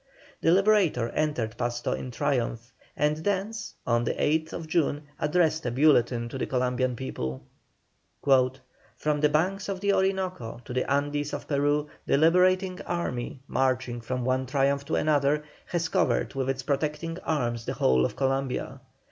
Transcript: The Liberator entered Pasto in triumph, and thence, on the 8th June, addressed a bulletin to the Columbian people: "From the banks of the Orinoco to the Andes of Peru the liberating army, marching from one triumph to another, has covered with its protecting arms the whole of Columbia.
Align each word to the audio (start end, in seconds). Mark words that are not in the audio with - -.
The 0.41 0.49
Liberator 0.51 1.09
entered 1.09 1.57
Pasto 1.59 1.91
in 1.91 2.09
triumph, 2.09 2.73
and 2.97 3.17
thence, 3.17 3.75
on 3.85 4.03
the 4.03 4.15
8th 4.15 4.65
June, 4.65 5.03
addressed 5.19 5.63
a 5.67 5.69
bulletin 5.69 6.27
to 6.29 6.39
the 6.39 6.47
Columbian 6.47 6.95
people: 6.95 7.43
"From 8.23 9.21
the 9.21 9.29
banks 9.29 9.69
of 9.69 9.79
the 9.79 9.93
Orinoco 9.93 10.59
to 10.65 10.73
the 10.73 10.89
Andes 10.91 11.35
of 11.35 11.47
Peru 11.47 11.87
the 12.07 12.17
liberating 12.17 12.81
army, 12.87 13.41
marching 13.47 14.01
from 14.01 14.25
one 14.25 14.47
triumph 14.47 14.85
to 14.85 14.95
another, 14.95 15.43
has 15.67 15.87
covered 15.87 16.33
with 16.33 16.49
its 16.49 16.63
protecting 16.63 17.19
arms 17.19 17.65
the 17.65 17.73
whole 17.73 18.03
of 18.03 18.15
Columbia. 18.15 18.79